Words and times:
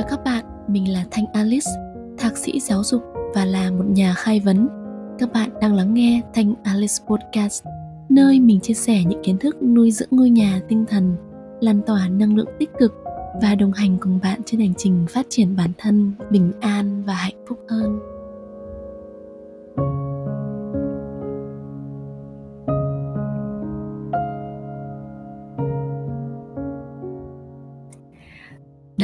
chào 0.00 0.08
các 0.10 0.24
bạn, 0.24 0.44
mình 0.68 0.92
là 0.92 1.04
Thanh 1.10 1.24
Alice, 1.32 1.70
thạc 2.18 2.36
sĩ 2.36 2.60
giáo 2.60 2.84
dục 2.84 3.02
và 3.34 3.44
là 3.44 3.70
một 3.70 3.84
nhà 3.88 4.14
khai 4.16 4.40
vấn. 4.40 4.68
Các 5.18 5.32
bạn 5.32 5.50
đang 5.60 5.74
lắng 5.74 5.94
nghe 5.94 6.22
Thanh 6.34 6.54
Alice 6.62 6.94
Podcast, 7.06 7.64
nơi 8.08 8.40
mình 8.40 8.60
chia 8.60 8.74
sẻ 8.74 9.04
những 9.04 9.22
kiến 9.24 9.38
thức 9.38 9.62
nuôi 9.62 9.90
dưỡng 9.90 10.08
ngôi 10.10 10.30
nhà 10.30 10.60
tinh 10.68 10.84
thần, 10.88 11.16
lan 11.60 11.80
tỏa 11.86 12.08
năng 12.08 12.36
lượng 12.36 12.48
tích 12.58 12.70
cực 12.78 12.94
và 13.42 13.54
đồng 13.54 13.72
hành 13.72 13.96
cùng 14.00 14.18
bạn 14.22 14.40
trên 14.46 14.60
hành 14.60 14.74
trình 14.76 15.06
phát 15.08 15.26
triển 15.28 15.56
bản 15.56 15.70
thân 15.78 16.12
bình 16.30 16.52
an 16.60 17.02
và 17.06 17.14
hạnh 17.14 17.44
phúc 17.48 17.58
hơn. 17.68 17.98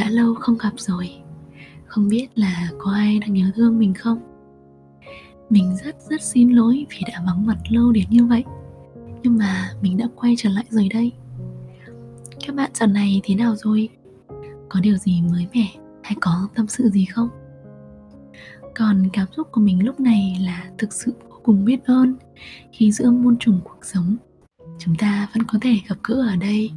Đã 0.06 0.10
lâu 0.10 0.34
không 0.34 0.58
gặp 0.58 0.72
rồi. 0.76 1.10
Không 1.86 2.08
biết 2.08 2.28
là 2.34 2.68
có 2.78 2.92
ai 2.92 3.18
đang 3.18 3.34
nhớ 3.34 3.50
thương 3.54 3.78
mình 3.78 3.94
không? 3.94 4.18
Mình 5.50 5.76
rất 5.84 5.96
rất 6.10 6.22
xin 6.22 6.50
lỗi 6.50 6.86
vì 6.90 6.98
đã 7.08 7.22
vắng 7.26 7.46
mặt 7.46 7.58
lâu 7.68 7.92
đến 7.92 8.04
như 8.10 8.24
vậy. 8.24 8.44
Nhưng 9.22 9.38
mà 9.38 9.70
mình 9.82 9.96
đã 9.96 10.08
quay 10.16 10.34
trở 10.38 10.50
lại 10.50 10.64
rồi 10.70 10.88
đây. 10.92 11.12
Các 12.46 12.56
bạn 12.56 12.70
dạo 12.74 12.88
này 12.88 13.20
thế 13.24 13.34
nào 13.34 13.56
rồi? 13.56 13.88
Có 14.68 14.80
điều 14.80 14.96
gì 14.96 15.22
mới 15.22 15.46
mẻ 15.54 15.68
hay 16.02 16.16
có 16.20 16.48
tâm 16.54 16.66
sự 16.66 16.90
gì 16.90 17.04
không? 17.04 17.28
Còn 18.74 19.08
cảm 19.12 19.26
xúc 19.36 19.48
của 19.52 19.60
mình 19.60 19.86
lúc 19.86 20.00
này 20.00 20.36
là 20.40 20.70
thực 20.78 20.92
sự 20.92 21.12
vô 21.28 21.40
cùng 21.42 21.64
biết 21.64 21.84
ơn 21.84 22.14
khi 22.72 22.92
giữa 22.92 23.10
muôn 23.10 23.36
trùng 23.38 23.60
cuộc 23.64 23.80
sống, 23.82 24.16
chúng 24.78 24.94
ta 24.94 25.28
vẫn 25.34 25.42
có 25.42 25.58
thể 25.62 25.74
gặp 25.88 25.96
gỡ 26.04 26.14
ở 26.14 26.36
đây, 26.36 26.70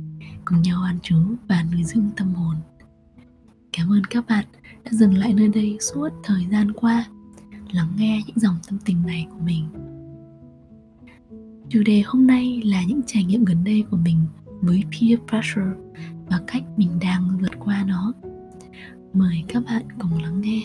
cùng 0.46 0.62
nhau 0.62 0.84
ăn 0.84 1.00
trú 1.04 1.16
và 1.48 1.66
nuôi 1.72 1.84
dưỡng 1.84 2.10
tâm 2.18 2.34
hồn. 2.34 2.56
Cảm 3.72 3.92
ơn 3.92 4.02
các 4.10 4.26
bạn 4.28 4.46
đã 4.86 4.92
dừng 4.92 5.18
lại 5.18 5.34
nơi 5.34 5.48
đây 5.48 5.78
suốt 5.82 6.10
thời 6.24 6.46
gian 6.52 6.72
qua, 6.72 7.06
lắng 7.72 7.90
nghe 7.98 8.22
những 8.28 8.40
dòng 8.40 8.56
tâm 8.68 8.80
tình 8.86 8.98
này 9.08 9.28
của 9.30 9.40
mình. 9.46 9.66
Chủ 11.70 11.84
đề 11.86 12.02
hôm 12.06 12.28
nay 12.28 12.62
là 12.66 12.84
những 12.84 13.02
trải 13.08 13.24
nghiệm 13.24 13.46
gần 13.46 13.64
đây 13.64 13.84
của 13.92 13.98
mình 13.98 14.18
với 14.62 14.84
peer 14.92 15.20
pressure 15.30 15.72
và 16.28 16.40
cách 16.48 16.64
mình 16.78 17.00
đang 17.02 17.38
vượt 17.42 17.60
qua 17.60 17.84
nó. 17.88 18.14
Mời 19.14 19.44
các 19.48 19.64
bạn 19.66 19.84
cùng 20.00 20.24
lắng 20.24 20.42
nghe. 20.42 20.62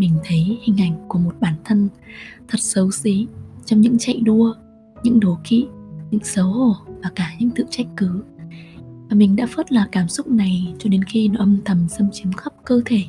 Mình 0.00 0.16
thấy 0.24 0.58
hình 0.62 0.80
ảnh 0.80 1.08
của 1.08 1.18
một 1.18 1.34
bản 1.40 1.54
thân 1.64 1.88
thật 2.48 2.60
xấu 2.60 2.90
xí 2.90 3.26
trong 3.64 3.80
những 3.80 3.98
chạy 3.98 4.20
đua, 4.20 4.54
những 5.02 5.20
đố 5.20 5.38
kỵ 5.44 5.66
những 6.10 6.24
xấu 6.24 6.46
hổ 6.46 6.76
và 7.02 7.10
cả 7.14 7.34
những 7.38 7.50
tự 7.50 7.64
trách 7.70 7.86
cứ. 7.96 8.22
Và 9.08 9.16
mình 9.16 9.36
đã 9.36 9.46
phớt 9.46 9.72
lờ 9.72 9.84
cảm 9.92 10.08
xúc 10.08 10.26
này 10.26 10.74
cho 10.78 10.90
đến 10.90 11.04
khi 11.04 11.28
nó 11.28 11.38
âm 11.38 11.58
thầm 11.64 11.88
xâm 11.88 12.08
chiếm 12.12 12.32
khắp 12.32 12.52
cơ 12.64 12.80
thể 12.84 13.02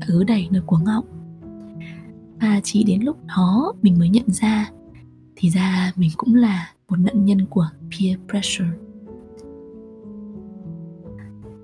và 0.00 0.06
ứ 0.08 0.24
đầy 0.24 0.48
nơi 0.50 0.62
cuống 0.66 0.84
họng 0.84 1.04
và 2.40 2.60
chỉ 2.64 2.84
đến 2.84 3.02
lúc 3.02 3.16
đó 3.26 3.72
mình 3.82 3.98
mới 3.98 4.08
nhận 4.08 4.30
ra, 4.30 4.70
thì 5.36 5.50
ra 5.50 5.92
mình 5.96 6.10
cũng 6.16 6.34
là 6.34 6.72
một 6.88 6.96
nạn 6.98 7.24
nhân 7.24 7.46
của 7.46 7.68
peer 7.90 8.18
pressure. 8.30 8.78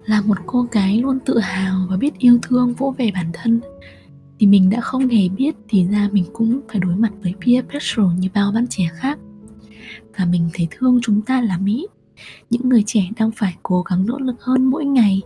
Là 0.06 0.20
một 0.20 0.38
cô 0.46 0.62
gái 0.62 0.98
luôn 0.98 1.18
tự 1.24 1.38
hào 1.38 1.86
và 1.90 1.96
biết 1.96 2.18
yêu 2.18 2.38
thương 2.42 2.74
vỗ 2.74 2.94
về 2.98 3.10
bản 3.14 3.30
thân 3.32 3.60
thì 4.38 4.46
mình 4.46 4.70
đã 4.70 4.80
không 4.80 5.08
hề 5.08 5.28
biết 5.28 5.54
thì 5.68 5.86
ra 5.86 6.08
mình 6.12 6.24
cũng 6.32 6.60
phải 6.68 6.80
đối 6.80 6.96
mặt 6.96 7.12
với 7.22 7.34
peer 7.46 7.64
pressure 7.64 8.16
như 8.18 8.28
bao 8.34 8.52
bạn 8.52 8.66
trẻ 8.70 8.88
khác. 8.94 9.18
Và 10.18 10.24
mình 10.24 10.50
thấy 10.54 10.68
thương 10.70 10.98
chúng 11.02 11.22
ta 11.22 11.40
là 11.40 11.58
mỹ. 11.58 11.86
Những 12.50 12.68
người 12.68 12.82
trẻ 12.86 13.08
đang 13.16 13.30
phải 13.30 13.56
cố 13.62 13.82
gắng 13.82 14.06
nỗ 14.06 14.18
lực 14.18 14.36
hơn 14.42 14.64
mỗi 14.64 14.84
ngày 14.84 15.22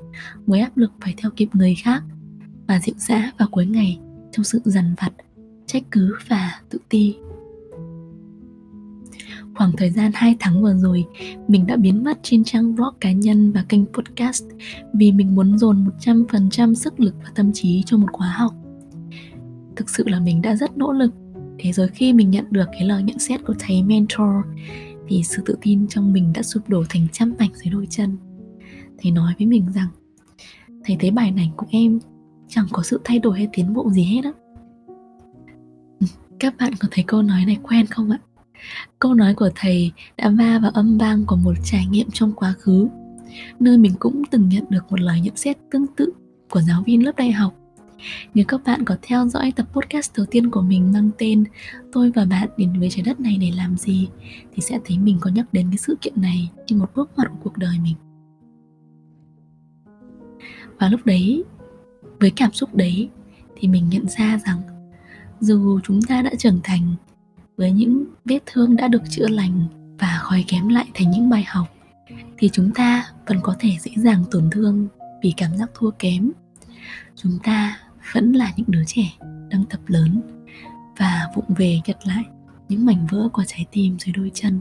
với 0.46 0.60
áp 0.60 0.76
lực 0.76 0.92
phải 1.00 1.14
theo 1.16 1.30
kịp 1.36 1.48
người 1.52 1.74
khác. 1.74 2.02
Và 2.66 2.80
dịu 2.80 2.94
dã 2.98 3.32
vào 3.38 3.48
cuối 3.50 3.66
ngày 3.66 3.98
trong 4.32 4.44
sự 4.44 4.60
dằn 4.64 4.94
vặt 5.00 5.12
trách 5.66 5.82
cứ 5.90 6.14
và 6.28 6.60
tự 6.70 6.78
ti. 6.88 7.16
Khoảng 9.54 9.72
thời 9.76 9.90
gian 9.90 10.10
2 10.14 10.36
tháng 10.40 10.62
vừa 10.62 10.75
rồi, 10.75 11.04
mình 11.48 11.66
đã 11.66 11.76
biến 11.76 12.04
mất 12.04 12.19
trên 12.22 12.44
trang 12.44 12.75
blog 12.75 12.94
cá 13.00 13.12
nhân 13.12 13.52
và 13.52 13.64
kênh 13.69 13.86
podcast 13.86 14.44
vì 14.94 15.12
mình 15.12 15.34
muốn 15.34 15.58
dồn 15.58 15.84
100% 16.00 16.75
sức 16.75 17.00
lực 17.00 17.14
và 17.25 17.30
tâm 17.34 17.52
trí 17.54 17.82
cho 17.86 17.96
một 17.96 18.08
khóa 18.12 18.28
học. 18.28 18.54
Thực 19.78 19.91
sự 19.91 20.05
là 20.09 20.21
mình 20.21 20.43
đã 20.43 20.56
rất 20.56 20.77
nỗ 20.77 20.93
lực 20.93 21.15
Thế 21.59 21.72
rồi 21.72 21.89
khi 21.89 22.12
mình 22.12 22.31
nhận 22.31 22.44
được 22.50 22.65
cái 22.72 22.84
lời 22.84 23.03
nhận 23.03 23.19
xét 23.19 23.41
của 23.47 23.55
thầy 23.59 23.83
mentor, 23.83 24.44
thì 25.09 25.22
sự 25.25 25.43
tự 25.47 25.56
tin 25.62 25.89
trong 25.89 26.12
mình 26.12 26.33
đã 26.33 26.43
sụp 26.43 26.69
đổ 26.69 26.84
thành 26.89 27.06
trăm 27.12 27.34
mảnh 27.39 27.50
dưới 27.55 27.72
đôi 27.72 27.87
chân. 27.91 28.17
Thầy 28.99 29.12
nói 29.12 29.34
với 29.38 29.47
mình 29.47 29.67
rằng, 29.75 29.88
thầy 30.84 30.97
thấy 31.00 31.11
bài 31.11 31.31
này 31.31 31.53
của 31.56 31.67
em 31.71 32.00
chẳng 32.49 32.67
có 32.72 32.83
sự 32.83 33.00
thay 33.05 33.19
đổi 33.19 33.38
hay 33.38 33.49
tiến 33.53 33.75
bộ 33.75 33.91
gì 33.91 34.03
hết 34.03 34.25
á. 34.25 34.33
Các 36.38 36.55
bạn 36.59 36.72
có 36.81 36.88
thấy 36.91 37.05
câu 37.06 37.22
nói 37.22 37.44
này 37.47 37.59
quen 37.62 37.87
không 37.87 38.11
ạ? 38.11 38.19
câu 38.99 39.15
nói 39.15 39.34
của 39.34 39.50
thầy 39.55 39.93
đã 40.17 40.31
va 40.31 40.59
vào 40.62 40.71
âm 40.71 40.99
vang 40.99 41.25
của 41.27 41.37
một 41.37 41.55
trải 41.65 41.87
nghiệm 41.87 42.06
trong 42.12 42.33
quá 42.33 42.55
khứ, 42.59 42.88
nơi 43.61 43.78
mình 43.78 43.93
cũng 43.99 44.22
từng 44.31 44.49
nhận 44.49 44.65
được 44.71 44.91
một 44.91 45.00
lời 45.00 45.21
nhận 45.21 45.37
xét 45.37 45.56
tương 45.71 45.87
tự 45.87 46.12
của 46.50 46.61
giáo 46.61 46.83
viên 46.87 47.05
lớp 47.05 47.12
đại 47.17 47.33
học 47.33 47.55
nếu 48.34 48.44
các 48.48 48.60
bạn 48.64 48.84
có 48.84 48.97
theo 49.03 49.28
dõi 49.28 49.53
tập 49.56 49.66
podcast 49.72 50.16
đầu 50.16 50.26
tiên 50.31 50.50
của 50.50 50.62
mình 50.62 50.92
mang 50.92 51.10
tên 51.19 51.44
Tôi 51.92 52.10
và 52.14 52.25
bạn 52.25 52.48
đến 52.56 52.81
với 52.81 52.91
trái 52.91 53.03
đất 53.03 53.20
này 53.20 53.38
để 53.41 53.50
làm 53.56 53.76
gì 53.76 54.09
thì 54.54 54.62
sẽ 54.62 54.78
thấy 54.84 54.98
mình 54.98 55.19
có 55.20 55.31
nhắc 55.31 55.47
đến 55.53 55.66
cái 55.70 55.78
sự 55.78 55.97
kiện 56.00 56.14
này 56.16 56.50
như 56.66 56.76
một 56.76 56.91
bước 56.94 57.10
ngoặt 57.16 57.28
của 57.28 57.38
cuộc 57.44 57.56
đời 57.56 57.78
mình. 57.82 57.94
Và 60.78 60.88
lúc 60.88 61.00
đấy, 61.04 61.44
với 62.20 62.32
cảm 62.37 62.53
xúc 62.53 62.75
đấy 62.75 63.08
thì 63.56 63.69
mình 63.69 63.88
nhận 63.88 64.08
ra 64.08 64.38
rằng 64.47 64.62
dù 65.41 65.81
chúng 65.81 66.03
ta 66.03 66.22
đã 66.22 66.31
trưởng 66.38 66.60
thành 66.62 66.94
với 67.56 67.72
những 67.72 68.04
vết 68.25 68.38
thương 68.47 68.76
đã 68.76 68.88
được 68.88 69.03
chữa 69.10 69.28
lành 69.28 69.64
và 69.98 70.19
khói 70.22 70.44
kém 70.48 70.69
lại 70.69 70.87
thành 70.94 71.10
những 71.10 71.31
bài 71.31 71.44
học 71.48 71.66
thì 72.38 72.48
chúng 72.53 72.70
ta 72.75 73.06
vẫn 73.26 73.38
có 73.42 73.56
thể 73.58 73.70
dễ 73.81 73.92
dàng 73.97 74.25
tổn 74.31 74.50
thương 74.50 74.88
vì 75.22 75.34
cảm 75.37 75.56
giác 75.56 75.70
thua 75.75 75.91
kém 75.91 76.31
chúng 77.16 77.38
ta 77.42 77.78
vẫn 78.12 78.32
là 78.32 78.52
những 78.56 78.66
đứa 78.70 78.84
trẻ 78.86 79.12
đang 79.48 79.64
tập 79.70 79.80
lớn 79.86 80.20
và 80.98 81.26
vụng 81.34 81.54
về 81.56 81.80
nhặt 81.86 81.96
lại 82.04 82.24
những 82.69 82.86
mảnh 82.86 83.06
vỡ 83.10 83.28
của 83.32 83.44
trái 83.46 83.66
tim 83.72 83.96
dưới 83.98 84.12
đôi 84.12 84.30
chân. 84.34 84.60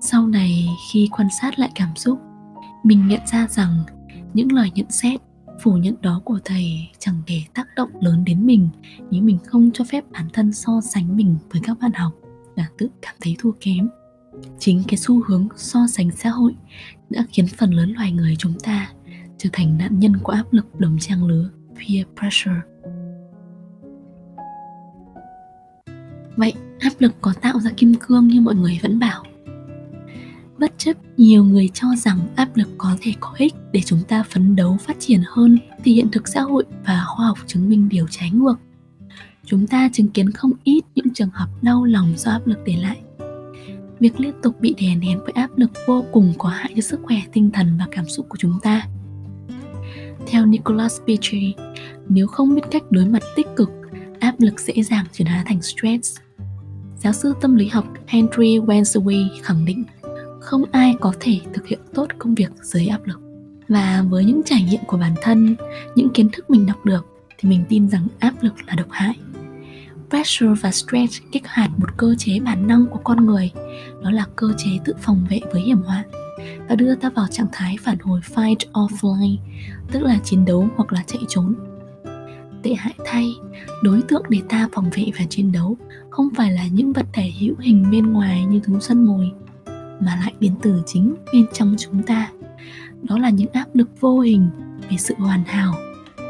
Sau 0.00 0.26
này 0.26 0.68
khi 0.92 1.08
quan 1.12 1.28
sát 1.40 1.58
lại 1.58 1.70
cảm 1.74 1.96
xúc, 1.96 2.18
mình 2.82 3.08
nhận 3.08 3.20
ra 3.32 3.46
rằng 3.50 3.70
những 4.34 4.52
lời 4.52 4.70
nhận 4.74 4.90
xét 4.90 5.20
phủ 5.62 5.76
nhận 5.76 5.94
đó 6.02 6.20
của 6.24 6.38
thầy 6.44 6.88
chẳng 6.98 7.22
hề 7.26 7.36
tác 7.54 7.66
động 7.76 7.90
lớn 8.00 8.24
đến 8.24 8.46
mình, 8.46 8.68
nếu 9.10 9.22
mình 9.22 9.38
không 9.46 9.70
cho 9.74 9.84
phép 9.84 10.04
bản 10.10 10.28
thân 10.32 10.52
so 10.52 10.80
sánh 10.80 11.16
mình 11.16 11.36
với 11.50 11.62
các 11.64 11.78
bạn 11.80 11.92
học 11.92 12.12
và 12.56 12.66
tự 12.78 12.88
cảm 13.02 13.14
thấy 13.20 13.36
thua 13.38 13.52
kém. 13.60 13.88
Chính 14.58 14.82
cái 14.88 14.96
xu 14.96 15.22
hướng 15.26 15.48
so 15.56 15.86
sánh 15.90 16.10
xã 16.10 16.30
hội 16.30 16.54
đã 17.10 17.26
khiến 17.32 17.46
phần 17.46 17.74
lớn 17.74 17.92
loài 17.92 18.12
người 18.12 18.36
chúng 18.38 18.54
ta 18.58 18.90
trở 19.38 19.50
thành 19.52 19.78
nạn 19.78 19.98
nhân 19.98 20.12
của 20.22 20.32
áp 20.32 20.52
lực 20.52 20.80
đồng 20.80 20.98
trang 21.00 21.26
lứa, 21.26 21.50
peer 21.74 22.06
pressure. 22.20 22.60
Vậy, 26.36 26.52
áp 26.80 26.92
lực 26.98 27.14
có 27.20 27.32
tạo 27.40 27.60
ra 27.60 27.70
kim 27.76 27.94
cương 27.94 28.28
như 28.28 28.40
mọi 28.40 28.54
người 28.54 28.78
vẫn 28.82 28.98
bảo 28.98 29.24
bất 30.58 30.72
chấp 30.78 30.92
nhiều 31.16 31.44
người 31.44 31.70
cho 31.74 31.88
rằng 31.96 32.18
áp 32.36 32.56
lực 32.56 32.68
có 32.78 32.96
thể 33.00 33.12
có 33.20 33.34
ích 33.36 33.54
để 33.72 33.80
chúng 33.84 34.00
ta 34.08 34.24
phấn 34.30 34.56
đấu 34.56 34.76
phát 34.86 34.96
triển 34.98 35.20
hơn 35.26 35.58
thì 35.84 35.92
hiện 35.92 36.08
thực 36.12 36.28
xã 36.28 36.40
hội 36.40 36.64
và 36.86 37.04
khoa 37.06 37.26
học 37.26 37.38
chứng 37.46 37.68
minh 37.68 37.88
điều 37.88 38.06
trái 38.10 38.30
ngược. 38.30 38.56
Chúng 39.44 39.66
ta 39.66 39.90
chứng 39.92 40.08
kiến 40.08 40.30
không 40.30 40.52
ít 40.64 40.80
những 40.94 41.14
trường 41.14 41.30
hợp 41.30 41.48
đau 41.62 41.84
lòng 41.84 42.12
do 42.16 42.30
áp 42.30 42.46
lực 42.46 42.58
để 42.66 42.76
lại. 42.76 43.00
Việc 44.00 44.20
liên 44.20 44.34
tục 44.42 44.60
bị 44.60 44.74
đè 44.78 44.94
nén 44.94 45.18
với 45.18 45.32
áp 45.32 45.50
lực 45.56 45.70
vô 45.86 46.04
cùng 46.12 46.32
có 46.38 46.48
hại 46.48 46.72
cho 46.76 46.82
sức 46.82 47.00
khỏe 47.02 47.16
tinh 47.32 47.50
thần 47.50 47.76
và 47.78 47.86
cảm 47.90 48.08
xúc 48.08 48.26
của 48.28 48.36
chúng 48.38 48.58
ta. 48.62 48.88
Theo 50.26 50.46
Nicholas 50.46 51.00
Petrie, 51.06 51.52
nếu 52.08 52.26
không 52.26 52.54
biết 52.54 52.62
cách 52.70 52.82
đối 52.90 53.04
mặt 53.06 53.22
tích 53.36 53.46
cực, 53.56 53.70
áp 54.20 54.34
lực 54.38 54.60
dễ 54.60 54.82
dàng 54.82 55.04
chuyển 55.12 55.28
hóa 55.28 55.42
thành 55.46 55.62
stress. 55.62 56.16
Giáo 56.98 57.12
sư 57.12 57.34
tâm 57.40 57.56
lý 57.56 57.68
học 57.68 57.86
Henry 58.06 58.58
Wensaway 58.58 59.28
khẳng 59.42 59.64
định 59.64 59.84
không 60.46 60.64
ai 60.72 60.94
có 61.00 61.12
thể 61.20 61.40
thực 61.54 61.66
hiện 61.66 61.78
tốt 61.94 62.06
công 62.18 62.34
việc 62.34 62.50
dưới 62.62 62.86
áp 62.86 63.00
lực. 63.04 63.20
Và 63.68 64.04
với 64.08 64.24
những 64.24 64.40
trải 64.44 64.62
nghiệm 64.62 64.80
của 64.86 64.96
bản 64.96 65.14
thân, 65.22 65.56
những 65.94 66.08
kiến 66.08 66.28
thức 66.32 66.50
mình 66.50 66.66
đọc 66.66 66.84
được, 66.84 67.06
thì 67.38 67.48
mình 67.48 67.64
tin 67.68 67.88
rằng 67.88 68.06
áp 68.18 68.42
lực 68.42 68.54
là 68.66 68.74
độc 68.74 68.86
hại. 68.90 69.14
Pressure 70.10 70.54
và 70.62 70.70
stress 70.70 71.20
kích 71.32 71.42
hoạt 71.48 71.70
một 71.76 71.96
cơ 71.96 72.14
chế 72.18 72.40
bản 72.40 72.66
năng 72.66 72.86
của 72.86 73.00
con 73.04 73.26
người, 73.26 73.50
đó 74.02 74.10
là 74.10 74.26
cơ 74.36 74.46
chế 74.56 74.70
tự 74.84 74.92
phòng 75.00 75.26
vệ 75.30 75.40
với 75.52 75.62
hiểm 75.62 75.78
họa, 75.78 76.04
và 76.68 76.74
đưa 76.74 76.94
ta 76.94 77.10
vào 77.10 77.26
trạng 77.30 77.48
thái 77.52 77.76
phản 77.82 77.98
hồi 77.98 78.20
fight 78.34 78.84
or 78.84 78.92
flight, 78.92 79.36
tức 79.92 80.02
là 80.02 80.18
chiến 80.24 80.44
đấu 80.44 80.68
hoặc 80.76 80.92
là 80.92 81.02
chạy 81.06 81.22
trốn. 81.28 81.54
Tệ 82.62 82.74
hại 82.74 82.94
thay, 83.04 83.34
đối 83.82 84.02
tượng 84.02 84.22
để 84.28 84.40
ta 84.48 84.68
phòng 84.72 84.90
vệ 84.94 85.04
và 85.18 85.24
chiến 85.30 85.52
đấu 85.52 85.76
không 86.10 86.28
phải 86.36 86.52
là 86.52 86.66
những 86.66 86.92
vật 86.92 87.06
thể 87.12 87.32
hữu 87.40 87.54
hình 87.58 87.90
bên 87.90 88.12
ngoài 88.12 88.44
như 88.44 88.60
thú 88.60 88.80
săn 88.80 89.04
mồi 89.04 89.30
mà 90.00 90.16
lại 90.16 90.34
đến 90.40 90.54
từ 90.62 90.82
chính 90.86 91.14
bên 91.32 91.46
trong 91.52 91.74
chúng 91.78 92.02
ta. 92.02 92.30
Đó 93.02 93.18
là 93.18 93.30
những 93.30 93.52
áp 93.52 93.66
lực 93.74 94.00
vô 94.00 94.20
hình 94.20 94.48
về 94.90 94.96
sự 94.96 95.14
hoàn 95.18 95.44
hảo, 95.44 95.74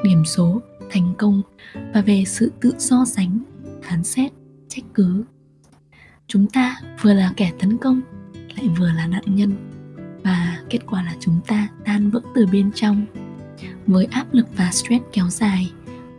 điểm 0.04 0.24
số, 0.24 0.62
thành 0.90 1.14
công 1.18 1.42
và 1.94 2.00
về 2.00 2.24
sự 2.26 2.52
tự 2.60 2.72
so 2.78 3.04
sánh, 3.04 3.38
phán 3.82 4.04
xét, 4.04 4.32
trách 4.68 4.84
cứ. 4.94 5.24
Chúng 6.26 6.46
ta 6.46 6.76
vừa 7.02 7.14
là 7.14 7.32
kẻ 7.36 7.52
tấn 7.60 7.78
công, 7.78 8.00
lại 8.56 8.68
vừa 8.78 8.92
là 8.92 9.06
nạn 9.06 9.22
nhân. 9.26 9.52
Và 10.22 10.58
kết 10.70 10.78
quả 10.86 11.02
là 11.02 11.14
chúng 11.20 11.40
ta 11.46 11.68
tan 11.84 12.10
vỡ 12.10 12.20
từ 12.34 12.46
bên 12.46 12.70
trong. 12.74 13.06
Với 13.86 14.04
áp 14.04 14.34
lực 14.34 14.46
và 14.56 14.70
stress 14.70 15.04
kéo 15.12 15.28
dài, 15.28 15.72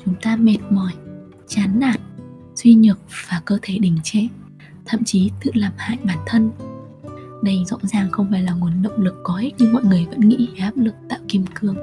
chúng 0.06 0.16
ta 0.22 0.36
mệt 0.36 0.58
mỏi, 0.70 0.92
chán 1.48 1.80
nản, 1.80 2.00
suy 2.56 2.76
nhược 2.76 3.00
và 3.30 3.42
cơ 3.46 3.60
thể 3.62 3.78
đình 3.78 3.98
trệ, 4.04 4.20
thậm 4.86 5.04
chí 5.04 5.32
tự 5.44 5.52
làm 5.54 5.74
hại 5.78 5.98
bản 6.04 6.18
thân 6.26 6.52
đây 7.42 7.64
rõ 7.66 7.78
ràng 7.82 8.12
không 8.12 8.28
phải 8.32 8.44
là 8.44 8.54
nguồn 8.54 8.82
động 8.82 9.02
lực 9.02 9.16
có 9.24 9.38
ích 9.38 9.56
như 9.58 9.70
mọi 9.74 9.84
người 9.84 10.06
vẫn 10.10 10.20
nghĩ, 10.20 10.50
áp 10.60 10.72
lực 10.76 10.96
tạo 11.10 11.20
kim 11.28 11.46
cương. 11.56 11.76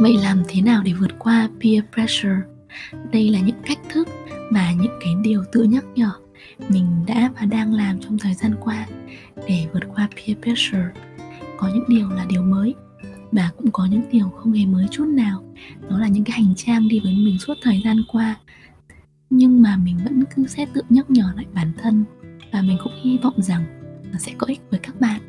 Vậy 0.00 0.16
làm 0.22 0.42
thế 0.48 0.62
nào 0.62 0.82
để 0.84 0.92
vượt 0.92 1.10
qua 1.18 1.48
peer 1.62 1.84
pressure? 1.94 2.36
Đây 3.12 3.30
là 3.30 3.40
những 3.40 3.56
cách 3.66 3.78
thức 3.88 4.08
mà 4.50 4.72
những 4.72 4.98
cái 5.00 5.14
điều 5.22 5.44
tự 5.52 5.62
nhắc 5.62 5.84
nhở 5.94 6.10
mình 6.68 6.86
đã 7.06 7.30
và 7.40 7.46
đang 7.46 7.74
làm 7.74 8.00
trong 8.00 8.18
thời 8.18 8.34
gian 8.34 8.54
qua 8.60 8.86
để 9.48 9.66
vượt 9.72 9.82
qua 9.94 10.08
peer 10.16 10.38
pressure 10.42 10.90
có 11.58 11.68
những 11.74 11.84
điều 11.88 12.08
là 12.08 12.26
điều 12.28 12.42
mới. 12.42 12.74
Và 13.32 13.50
cũng 13.56 13.70
có 13.72 13.86
những 13.90 14.02
điều 14.12 14.28
không 14.28 14.52
hề 14.52 14.66
mới 14.66 14.86
chút 14.90 15.04
nào. 15.04 15.42
Đó 15.90 15.98
là 15.98 16.08
những 16.08 16.24
cái 16.24 16.42
hành 16.42 16.54
trang 16.56 16.88
đi 16.88 17.00
với 17.00 17.14
mình 17.14 17.38
suốt 17.38 17.54
thời 17.62 17.82
gian 17.84 17.96
qua. 18.12 18.36
Nhưng 19.30 19.62
mà 19.62 19.76
mình 19.76 19.98
vẫn 20.04 20.24
cứ 20.36 20.46
sẽ 20.46 20.66
tự 20.72 20.82
nhắc 20.88 21.10
nhở 21.10 21.32
lại 21.36 21.46
bản 21.54 21.72
thân. 21.82 22.04
Và 22.52 22.62
mình 22.62 22.78
cũng 22.84 22.92
hy 23.02 23.18
vọng 23.18 23.42
rằng 23.42 23.64
nó 24.12 24.18
sẽ 24.18 24.32
có 24.38 24.46
ích 24.46 24.60
với 24.70 24.80
các 24.80 25.00
bạn. 25.00 25.20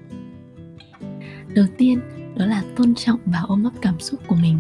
Đầu 1.56 1.66
tiên, 1.78 2.00
đó 2.36 2.46
là 2.46 2.64
tôn 2.76 2.96
trọng 2.96 3.20
và 3.26 3.40
ôm 3.40 3.64
ấp 3.64 3.72
cảm 3.82 4.00
xúc 4.00 4.20
của 4.28 4.36
mình. 4.36 4.58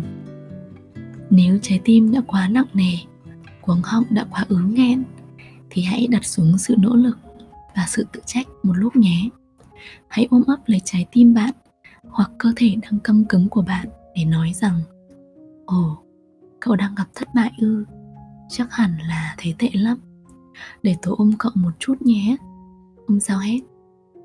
Nếu 1.29 1.59
trái 1.61 1.79
tim 1.85 2.11
đã 2.11 2.21
quá 2.27 2.47
nặng 2.47 2.67
nề, 2.73 2.93
cuống 3.61 3.81
họng 3.83 4.03
đã 4.09 4.25
quá 4.29 4.45
ứ 4.49 4.57
nghẹn, 4.57 5.03
thì 5.69 5.81
hãy 5.81 6.07
đặt 6.09 6.25
xuống 6.25 6.57
sự 6.57 6.75
nỗ 6.77 6.95
lực 6.95 7.17
và 7.75 7.85
sự 7.87 8.07
tự 8.11 8.19
trách 8.25 8.47
một 8.63 8.73
lúc 8.77 8.95
nhé 8.95 9.29
hãy 10.07 10.27
ôm 10.31 10.43
ấp 10.47 10.57
lấy 10.65 10.81
trái 10.83 11.05
tim 11.11 11.33
bạn 11.33 11.53
hoặc 12.09 12.31
cơ 12.37 12.53
thể 12.55 12.75
đang 12.81 12.99
căng 12.99 13.25
cứng 13.25 13.49
của 13.49 13.61
bạn 13.61 13.87
để 14.15 14.25
nói 14.25 14.51
rằng, 14.53 14.81
ồ, 15.65 16.03
cậu 16.59 16.75
đang 16.75 16.95
gặp 16.95 17.05
thất 17.15 17.27
bại 17.35 17.51
ư? 17.57 17.85
Chắc 18.49 18.67
hẳn 18.71 18.97
là 18.97 19.35
thấy 19.37 19.55
tệ 19.59 19.69
lắm. 19.73 19.97
Để 20.83 20.95
tôi 21.01 21.15
ôm 21.17 21.31
cậu 21.39 21.51
một 21.55 21.71
chút 21.79 22.01
nhé. 22.01 22.37
Không 23.07 23.19
sao 23.19 23.39
hết. 23.39 23.59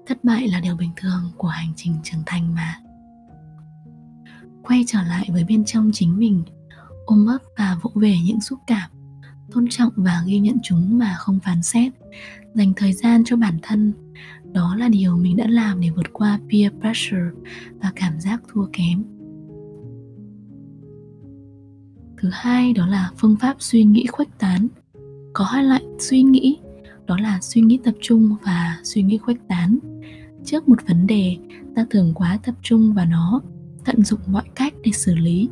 Thất 0.06 0.24
bại 0.24 0.48
là 0.48 0.60
điều 0.60 0.76
bình 0.76 0.90
thường 0.96 1.30
của 1.36 1.48
hành 1.48 1.72
trình 1.76 1.94
trưởng 2.02 2.22
thành 2.26 2.54
mà. 2.54 2.80
Quay 4.62 4.84
trở 4.86 5.02
lại 5.02 5.28
với 5.32 5.44
bên 5.44 5.64
trong 5.64 5.90
chính 5.94 6.18
mình, 6.18 6.42
ôm 7.06 7.26
ấp 7.26 7.38
và 7.58 7.78
vỗ 7.82 7.90
về 7.94 8.14
những 8.24 8.40
xúc 8.40 8.58
cảm, 8.66 8.90
tôn 9.50 9.66
trọng 9.70 9.92
và 9.96 10.22
ghi 10.26 10.38
nhận 10.38 10.56
chúng 10.62 10.98
mà 10.98 11.14
không 11.18 11.38
phán 11.40 11.62
xét, 11.62 11.92
dành 12.54 12.72
thời 12.76 12.92
gian 12.92 13.22
cho 13.24 13.36
bản 13.36 13.58
thân 13.62 13.92
đó 14.52 14.76
là 14.78 14.88
điều 14.88 15.16
mình 15.16 15.36
đã 15.36 15.46
làm 15.48 15.80
để 15.80 15.90
vượt 15.90 16.12
qua 16.12 16.40
peer 16.50 16.72
pressure 16.80 17.30
và 17.82 17.92
cảm 17.94 18.20
giác 18.20 18.42
thua 18.52 18.66
kém. 18.72 19.02
Thứ 22.18 22.28
hai, 22.32 22.72
đó 22.72 22.86
là 22.86 23.10
phương 23.16 23.36
pháp 23.40 23.56
suy 23.58 23.84
nghĩ 23.84 24.06
khuếch 24.06 24.38
tán. 24.38 24.68
Có 25.32 25.44
hai 25.44 25.64
loại 25.64 25.82
suy 25.98 26.22
nghĩ, 26.22 26.58
đó 27.06 27.16
là 27.20 27.38
suy 27.40 27.60
nghĩ 27.60 27.78
tập 27.84 27.94
trung 28.00 28.36
và 28.42 28.78
suy 28.84 29.02
nghĩ 29.02 29.18
khuếch 29.18 29.38
tán. 29.48 29.78
Trước 30.44 30.68
một 30.68 30.78
vấn 30.88 31.06
đề, 31.06 31.36
ta 31.74 31.86
thường 31.90 32.12
quá 32.14 32.38
tập 32.44 32.54
trung 32.62 32.94
vào 32.94 33.06
nó, 33.06 33.40
tận 33.84 34.02
dụng 34.02 34.20
mọi 34.26 34.44
cách 34.54 34.74
để 34.84 34.92
xử 34.92 35.14
lý. 35.14 35.48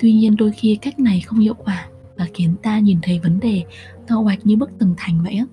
Tuy 0.00 0.12
nhiên 0.12 0.36
đôi 0.36 0.52
khi 0.52 0.78
cách 0.82 0.98
này 0.98 1.20
không 1.20 1.38
hiệu 1.38 1.54
quả 1.54 1.88
và 2.16 2.26
khiến 2.34 2.54
ta 2.62 2.78
nhìn 2.78 2.98
thấy 3.02 3.20
vấn 3.22 3.40
đề 3.40 3.64
to 4.06 4.16
hoạch 4.16 4.46
như 4.46 4.56
bức 4.56 4.70
tường 4.78 4.94
thành 4.96 5.22
vậy 5.24 5.34
á 5.34 5.44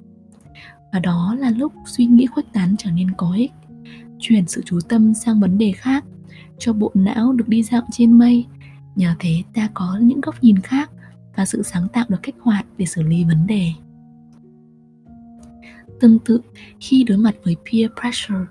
và 0.95 0.99
đó 0.99 1.35
là 1.39 1.49
lúc 1.49 1.73
suy 1.85 2.05
nghĩ 2.05 2.25
khuếch 2.25 2.53
tán 2.53 2.75
trở 2.77 2.91
nên 2.91 3.11
có 3.17 3.33
ích. 3.37 3.51
Chuyển 4.19 4.47
sự 4.47 4.61
chú 4.65 4.79
tâm 4.89 5.13
sang 5.13 5.39
vấn 5.39 5.57
đề 5.57 5.71
khác, 5.71 6.05
cho 6.59 6.73
bộ 6.73 6.91
não 6.93 7.33
được 7.33 7.47
đi 7.47 7.63
dạo 7.63 7.81
trên 7.91 8.11
mây. 8.11 8.45
Nhờ 8.95 9.13
thế, 9.19 9.43
ta 9.53 9.69
có 9.73 9.99
những 10.01 10.21
góc 10.21 10.43
nhìn 10.43 10.59
khác 10.59 10.91
và 11.35 11.45
sự 11.45 11.63
sáng 11.63 11.87
tạo 11.93 12.05
được 12.09 12.23
kích 12.23 12.35
hoạt 12.39 12.65
để 12.77 12.85
xử 12.85 13.01
lý 13.01 13.23
vấn 13.23 13.47
đề. 13.47 13.71
Tương 15.99 16.19
tự, 16.19 16.41
khi 16.79 17.03
đối 17.03 17.17
mặt 17.17 17.35
với 17.43 17.55
peer 17.55 17.91
pressure, 18.01 18.45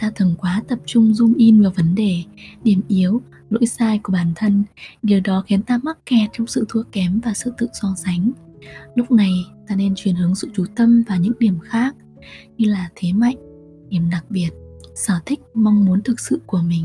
ta 0.00 0.10
thường 0.14 0.34
quá 0.38 0.62
tập 0.68 0.78
trung 0.86 1.12
zoom 1.12 1.34
in 1.36 1.62
vào 1.62 1.72
vấn 1.76 1.94
đề, 1.94 2.22
điểm 2.62 2.80
yếu, 2.88 3.22
lỗi 3.50 3.66
sai 3.66 4.00
của 4.02 4.12
bản 4.12 4.32
thân. 4.36 4.64
Điều 5.02 5.20
đó 5.20 5.44
khiến 5.46 5.62
ta 5.62 5.80
mắc 5.82 5.98
kẹt 6.06 6.30
trong 6.32 6.46
sự 6.46 6.64
thua 6.68 6.82
kém 6.92 7.20
và 7.20 7.34
sự 7.34 7.52
tự 7.58 7.68
so 7.80 7.94
sánh 7.96 8.30
lúc 8.94 9.10
này, 9.10 9.32
ta 9.68 9.76
nên 9.76 9.94
chuyển 9.96 10.14
hướng 10.14 10.34
sự 10.34 10.48
chú 10.54 10.64
tâm 10.76 11.02
vào 11.08 11.18
những 11.18 11.32
điểm 11.38 11.58
khác, 11.62 11.96
như 12.56 12.70
là 12.70 12.90
thế 12.94 13.12
mạnh, 13.12 13.36
điểm 13.88 14.10
đặc 14.10 14.24
biệt, 14.28 14.50
sở 14.94 15.14
thích, 15.26 15.40
mong 15.54 15.84
muốn 15.84 16.02
thực 16.02 16.20
sự 16.20 16.40
của 16.46 16.60
mình. 16.68 16.84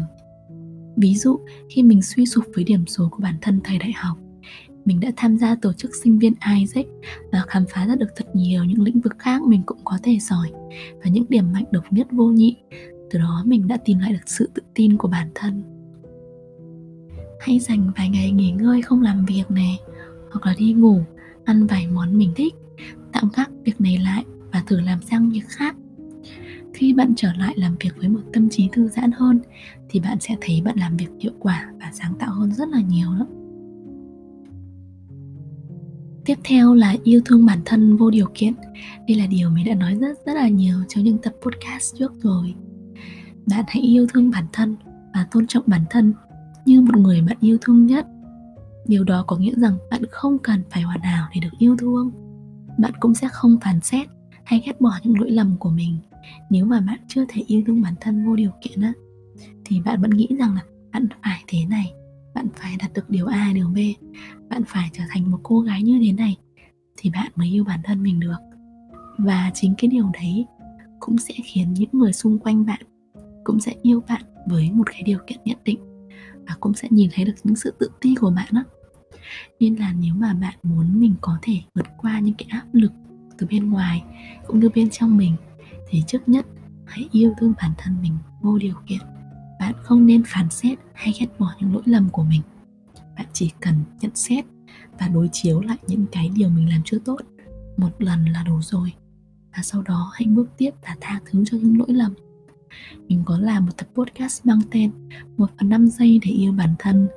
Ví 0.98 1.16
dụ, 1.16 1.40
khi 1.70 1.84
mình 1.84 2.02
suy 2.02 2.26
sụp 2.26 2.46
với 2.56 2.64
điểm 2.64 2.86
số 2.88 3.10
của 3.12 3.20
bản 3.24 3.36
thân 3.42 3.60
thầy 3.64 3.78
đại 3.78 3.92
học, 3.92 4.18
mình 4.86 5.00
đã 5.00 5.12
tham 5.16 5.38
gia 5.38 5.56
tổ 5.56 5.74
chức 5.74 5.96
sinh 6.04 6.20
viên 6.20 6.34
Isaac 6.60 6.86
và 7.32 7.44
khám 7.48 7.66
phá 7.70 7.88
ra 7.88 7.96
được 7.96 8.10
thật 8.16 8.26
nhiều 8.34 8.64
những 8.64 8.82
lĩnh 8.82 9.02
vực 9.02 9.16
khác 9.20 9.42
mình 9.42 9.62
cũng 9.66 9.80
có 9.84 9.98
thể 10.04 10.18
giỏi 10.20 10.52
và 11.04 11.10
những 11.10 11.26
điểm 11.30 11.52
mạnh 11.54 11.64
độc 11.72 11.94
nhất 11.94 12.08
vô 12.12 12.26
nhị. 12.26 12.56
Từ 13.12 13.20
đó, 13.20 13.44
mình 13.46 13.68
đã 13.68 13.78
tìm 13.86 14.00
lại 14.00 14.12
được 14.12 14.24
sự 14.26 14.50
tự 14.54 14.64
tin 14.74 14.98
của 14.98 15.08
bản 15.08 15.30
thân. 15.36 15.64
Hãy 17.40 17.60
dành 17.60 17.92
vài 17.98 18.10
ngày 18.10 18.32
nghỉ 18.32 18.52
ngơi 18.52 18.82
không 18.82 19.02
làm 19.02 19.26
việc 19.26 19.52
này 19.52 19.80
hoặc 20.32 20.46
là 20.46 20.56
đi 20.58 20.74
ngủ 20.74 21.02
ăn 21.46 21.68
vài 21.68 21.88
món 21.88 22.18
mình 22.18 22.32
thích, 22.36 22.54
tạm 23.14 23.30
gác 23.36 23.50
việc 23.64 23.82
này 23.82 23.98
lại 23.98 24.26
và 24.54 24.64
thử 24.68 24.80
làm 24.80 25.02
sang 25.02 25.30
việc 25.30 25.48
khác. 25.48 25.76
Khi 26.74 26.94
bạn 26.94 27.14
trở 27.16 27.34
lại 27.34 27.54
làm 27.58 27.76
việc 27.80 27.92
với 27.98 28.10
một 28.10 28.22
tâm 28.34 28.50
trí 28.50 28.70
thư 28.72 28.88
giãn 28.88 29.12
hơn, 29.12 29.40
thì 29.90 30.00
bạn 30.00 30.18
sẽ 30.20 30.36
thấy 30.42 30.62
bạn 30.62 30.76
làm 30.80 30.98
việc 30.98 31.10
hiệu 31.20 31.34
quả 31.40 31.72
và 31.80 31.92
sáng 31.94 32.14
tạo 32.20 32.34
hơn 32.34 32.52
rất 32.52 32.70
là 32.70 32.82
nhiều 32.82 33.08
đó. 33.20 33.28
Tiếp 36.26 36.38
theo 36.44 36.74
là 36.74 36.96
yêu 37.04 37.22
thương 37.26 37.46
bản 37.46 37.60
thân 37.66 37.98
vô 37.98 38.10
điều 38.10 38.28
kiện. 38.34 38.54
Đây 39.08 39.18
là 39.18 39.28
điều 39.28 39.50
mình 39.50 39.66
đã 39.66 39.74
nói 39.74 39.96
rất 39.96 40.18
rất 40.26 40.34
là 40.34 40.48
nhiều 40.48 40.76
trong 40.88 41.04
những 41.04 41.18
tập 41.18 41.34
podcast 41.42 41.96
trước 42.00 42.14
rồi. 42.24 42.54
Bạn 43.48 43.66
hãy 43.68 43.82
yêu 43.82 44.08
thương 44.14 44.32
bản 44.32 44.46
thân 44.54 44.76
và 45.14 45.28
tôn 45.32 45.48
trọng 45.48 45.64
bản 45.68 45.82
thân 45.90 46.14
như 46.66 46.82
một 46.82 46.98
người 46.98 47.22
bạn 47.22 47.38
yêu 47.40 47.58
thương 47.62 47.86
nhất 47.86 48.08
điều 48.88 49.04
đó 49.04 49.24
có 49.28 49.38
nghĩa 49.38 49.54
rằng 49.58 49.78
bạn 49.92 50.02
không 50.12 50.38
cần 50.40 50.64
phải 50.70 50.84
hoàn 50.84 51.02
hảo 51.02 51.28
để 51.34 51.40
được 51.42 51.58
yêu 51.60 51.78
thương. 51.78 52.12
Bạn 52.78 52.92
cũng 53.00 53.16
sẽ 53.16 53.28
không 53.32 53.58
phán 53.62 53.80
xét 53.82 54.08
hay 54.44 54.64
ghét 54.66 54.82
bỏ 54.82 54.92
những 55.04 55.20
lỗi 55.20 55.32
lầm 55.32 55.58
của 55.60 55.70
mình. 55.70 55.98
Nếu 56.50 56.66
mà 56.66 56.82
bạn 56.82 57.00
chưa 57.08 57.26
thể 57.30 57.44
yêu 57.48 57.64
thương 57.68 57.82
bản 57.82 57.94
thân 58.02 58.26
vô 58.26 58.36
điều 58.36 58.52
kiện 58.62 58.82
á, 58.82 58.94
thì 59.66 59.82
bạn 59.82 60.02
vẫn 60.02 60.12
nghĩ 60.12 60.28
rằng 60.40 60.56
là 60.56 60.62
bạn 60.94 61.08
phải 61.24 61.44
thế 61.48 61.66
này, 61.70 61.94
bạn 62.36 62.48
phải 62.56 62.76
đạt 62.80 62.94
được 62.94 63.10
điều 63.10 63.26
a, 63.26 63.52
điều 63.56 63.68
b, 63.68 63.78
bạn 64.50 64.64
phải 64.68 64.90
trở 64.94 65.04
thành 65.10 65.32
một 65.32 65.40
cô 65.44 65.60
gái 65.60 65.84
như 65.84 66.00
thế 66.06 66.14
này 66.14 66.38
thì 66.98 67.10
bạn 67.10 67.32
mới 67.36 67.48
yêu 67.48 67.64
bản 67.64 67.80
thân 67.84 68.04
mình 68.04 68.20
được. 68.20 68.38
Và 69.18 69.52
chính 69.54 69.74
cái 69.78 69.88
điều 69.88 70.10
đấy 70.14 70.46
cũng 71.00 71.18
sẽ 71.18 71.34
khiến 71.44 71.74
những 71.74 71.90
người 71.92 72.14
xung 72.14 72.40
quanh 72.40 72.66
bạn 72.66 72.82
cũng 73.44 73.60
sẽ 73.60 73.76
yêu 73.82 74.04
bạn 74.08 74.22
với 74.48 74.72
một 74.72 74.84
cái 74.92 75.02
điều 75.06 75.20
kiện 75.28 75.40
nhất 75.46 75.58
định 75.66 75.80
và 76.48 76.56
cũng 76.60 76.74
sẽ 76.74 76.88
nhìn 76.92 77.10
thấy 77.14 77.26
được 77.26 77.34
những 77.44 77.56
sự 77.56 77.74
tự 77.80 77.90
ti 78.02 78.16
của 78.16 78.30
bạn 78.30 78.48
á 78.52 78.64
nên 79.60 79.76
là 79.76 79.94
nếu 79.94 80.16
mà 80.16 80.34
bạn 80.34 80.56
muốn 80.64 81.00
mình 81.00 81.16
có 81.22 81.38
thể 81.42 81.62
vượt 81.76 81.86
qua 81.98 82.20
những 82.20 82.36
cái 82.36 82.48
áp 82.52 82.66
lực 82.74 82.92
từ 83.38 83.48
bên 83.48 83.70
ngoài 83.70 84.04
cũng 84.48 84.60
như 84.60 84.70
bên 84.76 84.90
trong 84.90 85.18
mình, 85.18 85.36
thì 85.90 86.04
trước 86.08 86.30
nhất 86.30 86.46
hãy 86.86 87.10
yêu 87.12 87.34
thương 87.40 87.54
bản 87.58 87.72
thân 87.78 87.96
mình 88.02 88.18
vô 88.42 88.58
điều 88.58 88.76
kiện. 88.88 89.00
Bạn 89.60 89.74
không 89.84 90.06
nên 90.06 90.24
phán 90.28 90.50
xét 90.50 90.80
hay 90.94 91.14
ghét 91.20 91.28
bỏ 91.40 91.54
những 91.60 91.74
lỗi 91.74 91.84
lầm 91.86 92.10
của 92.10 92.24
mình. 92.24 92.42
Bạn 93.18 93.26
chỉ 93.34 93.52
cần 93.60 93.76
nhận 94.02 94.12
xét 94.16 94.46
và 95.00 95.08
đối 95.08 95.30
chiếu 95.32 95.62
lại 95.62 95.78
những 95.88 96.06
cái 96.12 96.30
điều 96.36 96.50
mình 96.50 96.70
làm 96.70 96.82
chưa 96.86 97.00
tốt 97.00 97.20
một 97.78 97.90
lần 98.00 98.26
là 98.26 98.44
đủ 98.44 98.62
rồi. 98.62 98.94
Và 99.58 99.64
sau 99.64 99.82
đó 99.82 100.12
hãy 100.14 100.28
bước 100.28 100.50
tiếp 100.58 100.72
và 100.84 100.96
tha 101.02 101.20
thứ 101.26 101.44
cho 101.46 101.58
những 101.58 101.80
lỗi 101.80 101.94
lầm 101.94 102.14
mình 103.08 103.24
có 103.26 103.38
làm 103.42 103.66
một 103.66 103.72
tập 103.78 103.88
podcast 103.96 104.46
mang 104.46 104.60
tên 104.72 104.92
một 105.38 105.48
phần 105.60 105.70
năm 105.70 105.88
giây 105.88 106.20
để 106.26 106.32
yêu 106.32 106.52
bản 106.52 106.76
thân. 106.80 107.08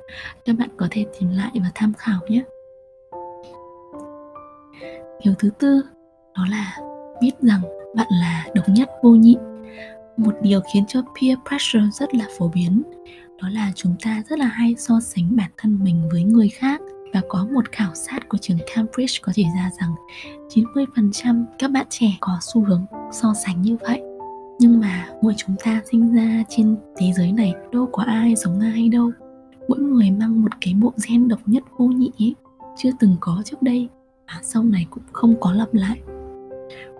Các 0.45 0.57
bạn 0.57 0.69
có 0.77 0.87
thể 0.91 1.05
tìm 1.19 1.29
lại 1.29 1.51
và 1.55 1.71
tham 1.75 1.93
khảo 1.93 2.19
nhé. 2.29 2.43
Điều 5.23 5.33
thứ 5.39 5.49
tư, 5.59 5.81
đó 6.35 6.45
là 6.49 6.77
biết 7.21 7.31
rằng 7.41 7.61
bạn 7.95 8.07
là 8.11 8.45
độc 8.55 8.69
nhất, 8.69 8.89
vô 9.03 9.09
nhị. 9.09 9.37
Một 10.17 10.35
điều 10.41 10.61
khiến 10.73 10.83
cho 10.87 11.01
peer 11.01 11.37
pressure 11.49 11.89
rất 11.93 12.15
là 12.15 12.25
phổ 12.37 12.47
biến, 12.47 12.83
đó 13.41 13.49
là 13.49 13.71
chúng 13.75 13.95
ta 14.03 14.23
rất 14.29 14.39
là 14.39 14.45
hay 14.45 14.75
so 14.77 14.99
sánh 14.99 15.35
bản 15.35 15.51
thân 15.57 15.79
mình 15.83 16.09
với 16.11 16.23
người 16.23 16.49
khác. 16.49 16.81
Và 17.13 17.21
có 17.29 17.47
một 17.53 17.71
khảo 17.71 17.95
sát 17.95 18.29
của 18.29 18.37
trường 18.37 18.57
Cambridge 18.75 19.19
có 19.21 19.31
chỉ 19.35 19.45
ra 19.55 19.71
rằng 19.79 19.95
90% 20.49 21.45
các 21.59 21.71
bạn 21.71 21.85
trẻ 21.89 22.07
có 22.19 22.37
xu 22.41 22.63
hướng 22.63 22.85
so 23.11 23.33
sánh 23.45 23.61
như 23.61 23.77
vậy 23.81 24.01
nhưng 24.59 24.79
mà 24.79 25.09
mỗi 25.21 25.33
chúng 25.37 25.55
ta 25.63 25.81
sinh 25.91 26.15
ra 26.15 26.43
trên 26.49 26.75
thế 26.97 27.11
giới 27.15 27.31
này 27.31 27.53
đâu 27.71 27.89
có 27.91 28.03
ai 28.03 28.35
giống 28.35 28.59
ai 28.59 28.89
đâu. 28.89 29.11
Mỗi 29.67 29.79
người 29.79 30.11
mang 30.11 30.41
một 30.41 30.51
cái 30.61 30.73
bộ 30.81 30.93
gen 31.07 31.27
độc 31.27 31.39
nhất 31.45 31.63
vô 31.77 31.85
nhị 31.85 32.11
ấy, 32.19 32.35
chưa 32.77 32.89
từng 32.99 33.15
có 33.19 33.41
trước 33.45 33.61
đây 33.61 33.89
và 34.27 34.39
sau 34.43 34.63
này 34.63 34.87
cũng 34.89 35.03
không 35.11 35.35
có 35.39 35.51
lặp 35.51 35.73
lại. 35.73 36.01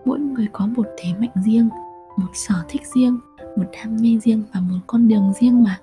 Mỗi 0.05 0.19
người 0.19 0.47
có 0.51 0.67
một 0.67 0.87
thế 0.97 1.09
mạnh 1.19 1.43
riêng 1.45 1.69
một 2.17 2.29
sở 2.33 2.55
thích 2.69 2.81
riêng 2.95 3.19
một 3.55 3.65
đam 3.73 3.97
mê 4.01 4.17
riêng 4.23 4.43
và 4.53 4.59
một 4.59 4.77
con 4.87 5.07
đường 5.07 5.33
riêng 5.39 5.63
mà. 5.63 5.79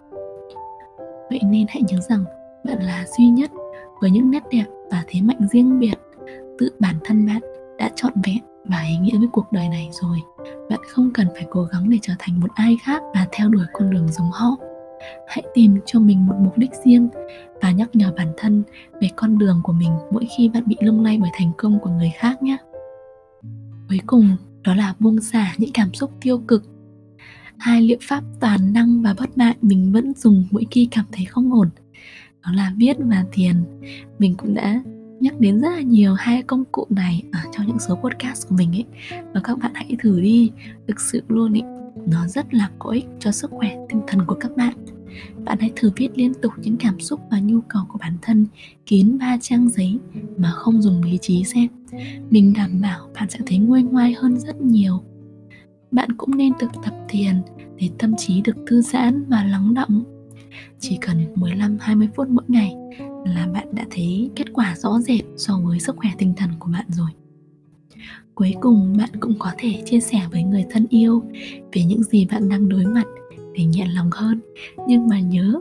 Vậy 1.31 1.41
nên 1.45 1.67
hãy 1.69 1.83
nhớ 1.89 1.99
rằng 2.09 2.25
bạn 2.65 2.83
là 2.83 3.05
duy 3.19 3.27
nhất 3.27 3.51
với 4.01 4.11
những 4.11 4.31
nét 4.31 4.43
đẹp 4.51 4.65
và 4.91 5.05
thế 5.07 5.21
mạnh 5.21 5.49
riêng 5.53 5.79
biệt. 5.79 5.95
Tự 6.59 6.71
bản 6.79 6.95
thân 7.05 7.27
bạn 7.27 7.43
đã 7.79 7.91
trọn 7.95 8.13
vẹn 8.27 8.56
và 8.69 8.83
ý 8.83 8.97
nghĩa 8.97 9.19
với 9.19 9.29
cuộc 9.33 9.53
đời 9.53 9.69
này 9.69 9.89
rồi. 9.93 10.19
Bạn 10.71 10.81
không 10.89 11.11
cần 11.15 11.27
phải 11.35 11.47
cố 11.51 11.65
gắng 11.65 11.91
để 11.91 11.99
trở 12.03 12.13
thành 12.19 12.41
một 12.41 12.51
ai 12.55 12.77
khác 12.83 13.03
và 13.15 13.27
theo 13.33 13.49
đuổi 13.49 13.65
con 13.73 13.91
đường 13.91 14.09
giống 14.13 14.31
họ. 14.33 14.57
Hãy 15.29 15.45
tìm 15.55 15.79
cho 15.87 16.01
mình 16.01 16.27
một 16.27 16.35
mục 16.41 16.59
đích 16.59 16.71
riêng 16.85 17.09
và 17.63 17.71
nhắc 17.71 17.89
nhở 17.93 18.13
bản 18.17 18.33
thân 18.37 18.63
về 19.01 19.09
con 19.17 19.39
đường 19.39 19.61
của 19.65 19.73
mình 19.73 19.91
mỗi 20.11 20.29
khi 20.37 20.49
bạn 20.49 20.63
bị 20.67 20.77
lung 20.81 21.05
lay 21.05 21.19
bởi 21.19 21.31
thành 21.35 21.53
công 21.57 21.79
của 21.81 21.91
người 21.91 22.13
khác 22.17 22.43
nhé. 22.43 22.57
Cuối 23.89 24.01
cùng, 24.07 24.37
đó 24.65 24.75
là 24.75 24.95
buông 24.99 25.21
xả 25.21 25.55
những 25.59 25.71
cảm 25.75 25.95
xúc 25.95 26.11
tiêu 26.21 26.39
cực. 26.39 26.63
Hai 27.59 27.83
liệu 27.83 27.99
pháp 28.03 28.25
toàn 28.41 28.73
năng 28.73 29.03
và 29.03 29.15
bất 29.19 29.37
bại 29.37 29.55
mình 29.63 29.93
vẫn 29.93 30.13
dùng 30.17 30.47
mỗi 30.51 30.67
khi 30.71 30.89
cảm 30.91 31.05
thấy 31.13 31.25
không 31.25 31.53
ổn. 31.53 31.69
Đó 32.45 32.53
là 32.53 32.73
viết 32.77 32.97
và 32.99 33.25
thiền. 33.33 33.65
Mình 34.19 34.35
cũng 34.35 34.55
đã 34.55 34.83
nhắc 35.21 35.41
đến 35.41 35.61
rất 35.61 35.71
là 35.71 35.81
nhiều 35.81 36.15
hai 36.15 36.43
công 36.43 36.65
cụ 36.73 36.87
này 36.91 37.23
ở 37.33 37.41
trong 37.53 37.67
những 37.67 37.79
số 37.79 37.95
podcast 37.95 38.49
của 38.49 38.55
mình 38.55 38.73
ấy. 38.73 38.85
Và 39.35 39.41
các 39.45 39.59
bạn 39.59 39.73
hãy 39.75 39.97
thử 40.03 40.21
đi. 40.21 40.51
Thực 40.89 41.01
sự 41.01 41.23
luôn 41.29 41.53
ý 41.53 41.63
nó 42.07 42.27
rất 42.27 42.55
là 42.55 42.71
có 42.79 42.91
ích 42.91 43.07
cho 43.19 43.33
sức 43.33 43.51
khỏe 43.51 43.77
tinh 43.89 44.01
thần 44.07 44.27
của 44.27 44.35
các 44.35 44.57
bạn. 44.57 44.75
Bạn 45.45 45.59
hãy 45.61 45.71
thử 45.77 45.91
viết 45.97 46.09
liên 46.15 46.35
tục 46.35 46.53
những 46.57 46.77
cảm 46.77 47.01
xúc 47.01 47.21
và 47.31 47.41
nhu 47.41 47.61
cầu 47.61 47.83
của 47.89 47.99
bản 47.99 48.17
thân 48.23 48.47
kín 48.87 49.19
ba 49.19 49.37
trang 49.41 49.69
giấy 49.69 49.99
mà 50.37 50.51
không 50.51 50.83
dùng 50.83 51.03
lý 51.03 51.19
trí 51.23 51.45
xem. 51.45 51.69
Mình 52.31 52.53
đảm 52.57 52.81
bảo 52.81 53.09
bạn 53.15 53.31
sẽ 53.31 53.39
thấy 53.47 53.59
nguôi 53.59 53.83
ngoai 53.83 54.13
hơn 54.13 54.39
rất 54.39 54.61
nhiều. 54.61 55.03
Bạn 55.91 56.13
cũng 56.17 56.37
nên 56.37 56.53
thực 56.59 56.71
tập 56.85 56.95
thiền 57.09 57.35
để 57.77 57.91
tâm 57.99 58.15
trí 58.17 58.41
được 58.41 58.57
thư 58.67 58.83
giãn 58.83 59.25
và 59.29 59.45
lắng 59.45 59.75
động. 59.75 60.05
Chỉ 60.79 60.99
cần 61.01 61.35
15-20 61.35 62.09
phút 62.17 62.29
mỗi 62.29 62.45
ngày 62.49 62.75
là 63.35 63.47
bạn 63.47 63.69
đã 63.73 63.85
thấy 63.91 64.31
kết 64.37 64.53
quả 64.53 64.75
rõ 64.77 65.01
rệt 65.01 65.25
so 65.37 65.61
với 65.65 65.81
sức 65.81 65.97
khỏe 65.97 66.11
tinh 66.19 66.35
thần 66.37 66.51
của 66.59 66.71
bạn 66.73 66.87
rồi. 66.89 67.11
Cuối 68.35 68.55
cùng, 68.61 68.97
bạn 68.97 69.11
cũng 69.21 69.35
có 69.39 69.53
thể 69.59 69.83
chia 69.87 70.01
sẻ 70.01 70.21
với 70.33 70.43
người 70.43 70.65
thân 70.71 70.87
yêu 70.91 71.23
về 71.73 71.85
những 71.85 72.03
gì 72.03 72.27
bạn 72.27 72.49
đang 72.49 72.69
đối 72.69 72.87
mặt 72.87 73.05
để 73.55 73.65
nhẹ 73.65 73.87
lòng 73.95 74.11
hơn. 74.13 74.41
Nhưng 74.89 75.09
mà 75.09 75.21
nhớ 75.21 75.61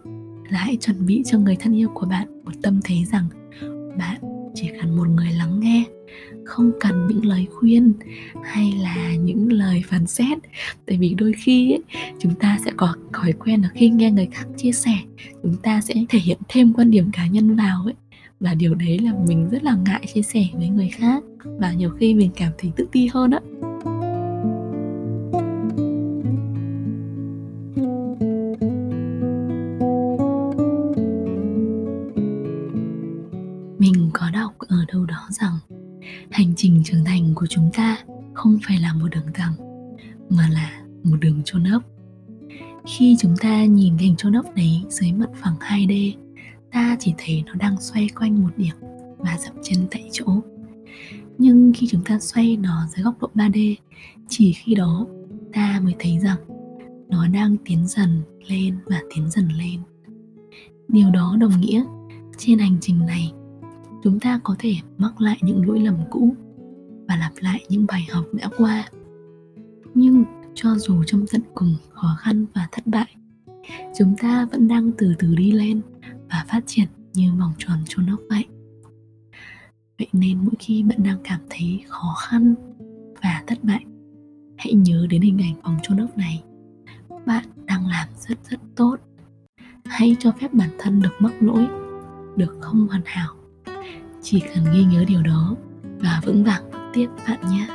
là 0.49 0.59
hãy 0.59 0.77
chuẩn 0.81 1.05
bị 1.05 1.23
cho 1.25 1.39
người 1.39 1.55
thân 1.55 1.75
yêu 1.75 1.89
của 1.93 2.05
bạn 2.05 2.43
một 2.43 2.51
tâm 2.61 2.79
thế 2.83 2.95
rằng 3.11 3.25
bạn 3.97 4.21
chỉ 4.53 4.69
cần 4.81 4.95
một 4.95 5.07
người 5.07 5.31
lắng 5.37 5.59
nghe 5.59 5.83
không 6.45 6.71
cần 6.79 7.07
những 7.07 7.25
lời 7.25 7.47
khuyên 7.51 7.93
hay 8.43 8.71
là 8.71 9.15
những 9.15 9.51
lời 9.51 9.83
phán 9.87 10.07
xét. 10.07 10.37
Tại 10.85 10.97
vì 10.97 11.13
đôi 11.13 11.33
khi 11.37 11.71
ấy, 11.71 11.83
chúng 12.19 12.35
ta 12.35 12.57
sẽ 12.65 12.71
có 12.77 12.95
thói 13.13 13.33
quen 13.33 13.61
là 13.61 13.69
khi 13.73 13.89
nghe 13.89 14.11
người 14.11 14.27
khác 14.31 14.45
chia 14.57 14.71
sẻ 14.71 14.97
chúng 15.43 15.55
ta 15.63 15.81
sẽ 15.81 15.93
thể 16.09 16.19
hiện 16.19 16.37
thêm 16.49 16.73
quan 16.73 16.91
điểm 16.91 17.09
cá 17.13 17.27
nhân 17.27 17.55
vào 17.55 17.81
ấy. 17.85 17.93
Và 18.39 18.53
điều 18.53 18.75
đấy 18.75 18.99
là 18.99 19.11
mình 19.27 19.49
rất 19.49 19.63
là 19.63 19.75
ngại 19.85 20.05
chia 20.13 20.21
sẻ 20.21 20.47
với 20.53 20.67
người 20.67 20.89
khác 20.89 21.23
và 21.59 21.73
nhiều 21.73 21.89
khi 21.89 22.13
mình 22.13 22.31
cảm 22.35 22.51
thấy 22.57 22.71
tự 22.75 22.87
ti 22.91 23.07
hơn 23.13 23.31
á. 23.31 23.39
Không 38.45 38.59
phải 38.67 38.79
là 38.79 38.93
một 38.93 39.07
đường 39.11 39.33
thẳng 39.33 39.53
mà 40.29 40.49
là 40.53 40.83
một 41.03 41.17
đường 41.21 41.41
chôn 41.45 41.63
ốc 41.63 41.83
khi 42.87 43.15
chúng 43.19 43.35
ta 43.41 43.65
nhìn 43.65 43.97
hình 43.97 44.15
chôn 44.15 44.33
ốc 44.33 44.45
đấy 44.55 44.81
dưới 44.89 45.11
mặt 45.11 45.29
phẳng 45.41 45.55
2D 45.59 46.13
ta 46.71 46.97
chỉ 46.99 47.13
thấy 47.17 47.43
nó 47.47 47.53
đang 47.53 47.81
xoay 47.81 48.09
quanh 48.19 48.43
một 48.43 48.49
điểm 48.57 48.75
và 49.17 49.37
dậm 49.39 49.53
chân 49.63 49.87
tại 49.91 50.09
chỗ. 50.11 50.25
Nhưng 51.37 51.71
khi 51.75 51.87
chúng 51.87 52.03
ta 52.03 52.19
xoay 52.19 52.57
nó 52.57 52.87
dưới 52.95 53.03
góc 53.03 53.21
độ 53.21 53.29
3D 53.35 53.75
chỉ 54.29 54.53
khi 54.53 54.75
đó, 54.75 55.07
ta 55.53 55.81
mới 55.83 55.95
thấy 55.99 56.19
rằng 56.19 56.37
nó 57.09 57.27
đang 57.27 57.57
tiến 57.65 57.87
dần 57.87 58.21
lên 58.47 58.77
và 58.85 59.01
tiến 59.15 59.29
dần 59.31 59.47
lên. 59.47 59.79
Điều 60.87 61.11
đó 61.11 61.37
đồng 61.39 61.61
nghĩa 61.61 61.83
trên 62.37 62.59
hành 62.59 62.77
trình 62.81 63.05
này, 63.05 63.31
chúng 64.03 64.19
ta 64.19 64.39
có 64.43 64.55
thể 64.59 64.75
mắc 64.97 65.21
lại 65.21 65.37
những 65.41 65.67
lỗi 65.67 65.79
lầm 65.79 65.95
cũ 66.09 66.35
và 67.07 67.15
lặp 67.15 67.31
lại 67.39 67.65
những 67.69 67.85
bài 67.87 68.07
học 68.11 68.25
đã 68.33 68.49
qua. 68.57 68.89
Nhưng 69.93 70.23
cho 70.55 70.75
dù 70.75 71.03
trong 71.03 71.25
tận 71.31 71.41
cùng 71.53 71.75
khó 71.89 72.15
khăn 72.19 72.45
và 72.53 72.67
thất 72.71 72.87
bại, 72.87 73.15
chúng 73.97 74.15
ta 74.17 74.47
vẫn 74.51 74.67
đang 74.67 74.91
từ 74.97 75.13
từ 75.19 75.35
đi 75.35 75.51
lên 75.51 75.81
và 76.29 76.45
phát 76.47 76.63
triển 76.65 76.87
như 77.13 77.33
vòng 77.39 77.53
tròn 77.57 77.77
trôn 77.87 78.05
ốc 78.05 78.19
vậy. 78.29 78.45
Vậy 79.99 80.07
nên 80.13 80.37
mỗi 80.37 80.53
khi 80.59 80.83
bạn 80.83 81.03
đang 81.03 81.17
cảm 81.23 81.39
thấy 81.49 81.83
khó 81.87 82.15
khăn 82.19 82.55
và 83.23 83.43
thất 83.47 83.63
bại, 83.63 83.85
hãy 84.57 84.73
nhớ 84.73 85.07
đến 85.09 85.21
hình 85.21 85.41
ảnh 85.41 85.61
vòng 85.61 85.77
trôn 85.83 85.97
ốc 85.97 86.17
này. 86.17 86.43
Bạn 87.25 87.45
đang 87.65 87.87
làm 87.87 88.07
rất 88.27 88.37
rất 88.49 88.59
tốt. 88.75 88.95
Hãy 89.85 90.15
cho 90.19 90.31
phép 90.31 90.53
bản 90.53 90.69
thân 90.79 91.01
được 91.01 91.13
mắc 91.19 91.33
lỗi, 91.39 91.67
được 92.35 92.57
không 92.61 92.87
hoàn 92.87 93.01
hảo. 93.05 93.35
Chỉ 94.21 94.39
cần 94.39 94.65
ghi 94.73 94.83
nhớ 94.83 95.03
điều 95.07 95.21
đó 95.21 95.55
và 95.99 96.21
vững 96.25 96.43
vàng 96.43 96.74
tiếp 96.95 97.07
bạn 97.27 97.39
nhé. 97.49 97.67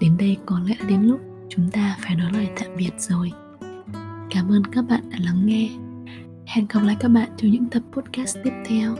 Đến 0.00 0.16
đây 0.18 0.36
có 0.46 0.60
lẽ 0.66 0.74
đến 0.88 1.02
lúc 1.02 1.20
chúng 1.48 1.70
ta 1.70 1.96
phải 2.00 2.14
nói 2.16 2.32
lời 2.32 2.48
tạm 2.60 2.70
biệt 2.76 2.90
rồi. 2.98 3.32
Cảm 4.30 4.50
ơn 4.50 4.62
các 4.64 4.84
bạn 4.88 5.10
đã 5.10 5.18
lắng 5.24 5.46
nghe. 5.46 5.70
Hẹn 6.46 6.66
gặp 6.68 6.80
lại 6.84 6.96
các 7.00 7.08
bạn 7.08 7.28
trong 7.36 7.50
những 7.50 7.66
tập 7.70 7.82
podcast 7.92 8.36
tiếp 8.44 8.52
theo. 8.66 8.96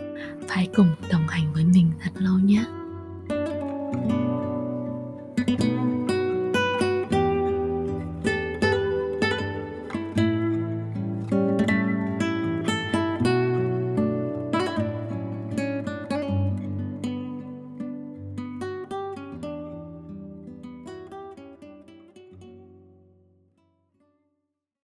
Phải 0.48 0.68
cùng 0.76 0.88
đồng 1.12 1.28
hành 1.28 1.52
với 1.52 1.64
mình 1.64 1.90
thật 2.00 2.10
lâu 2.18 2.38
nhé. 2.38 2.64